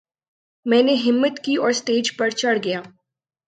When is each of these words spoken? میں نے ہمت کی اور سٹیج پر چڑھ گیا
میں 0.65 0.81
نے 0.83 0.95
ہمت 0.95 1.39
کی 1.39 1.55
اور 1.55 1.71
سٹیج 1.71 2.15
پر 2.17 2.29
چڑھ 2.29 2.59
گیا 2.63 2.81